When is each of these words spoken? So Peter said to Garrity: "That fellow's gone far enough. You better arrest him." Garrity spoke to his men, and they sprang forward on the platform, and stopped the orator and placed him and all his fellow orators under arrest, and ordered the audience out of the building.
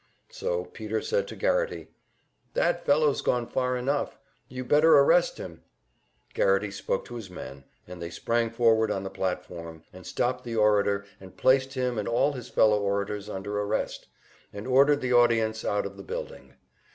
So 0.31 0.65
Peter 0.65 0.99
said 0.99 1.27
to 1.27 1.35
Garrity: 1.35 1.89
"That 2.55 2.87
fellow's 2.87 3.21
gone 3.21 3.45
far 3.45 3.77
enough. 3.77 4.17
You 4.47 4.65
better 4.65 4.97
arrest 4.97 5.37
him." 5.37 5.61
Garrity 6.33 6.71
spoke 6.71 7.05
to 7.05 7.13
his 7.17 7.29
men, 7.29 7.65
and 7.87 8.01
they 8.01 8.09
sprang 8.09 8.49
forward 8.49 8.89
on 8.89 9.03
the 9.03 9.11
platform, 9.11 9.83
and 9.93 10.03
stopped 10.03 10.43
the 10.43 10.55
orator 10.55 11.05
and 11.19 11.37
placed 11.37 11.75
him 11.75 11.99
and 11.99 12.07
all 12.07 12.31
his 12.31 12.49
fellow 12.49 12.79
orators 12.81 13.29
under 13.29 13.61
arrest, 13.61 14.07
and 14.51 14.65
ordered 14.65 15.01
the 15.01 15.13
audience 15.13 15.63
out 15.63 15.85
of 15.85 15.97
the 15.97 16.03
building. 16.03 16.55